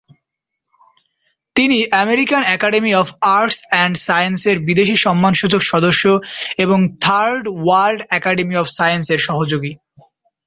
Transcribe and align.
তিনি 1.55 1.77
"American 2.03 2.41
academy 2.55 2.91
of 2.95 3.07
arts 3.37 3.59
and 3.69 3.95
সায়েন্সেসের" 3.99 4.57
বিদেশী 4.59 4.95
সম্মানসূচক 4.97 5.61
সদস্য 5.63 6.03
এবং 6.57 6.79
এবং 6.79 6.97
"third 7.01 7.43
world 7.57 8.01
academy 8.09 8.55
of 8.57 8.67
science" 8.69 9.05
এর 9.09 9.21
সহযোগী। 9.27 9.71